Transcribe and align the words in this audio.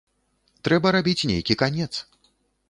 Трэба 0.67 0.93
рабіць 0.95 1.27
нейкі 1.33 1.57
канец. 1.61 1.91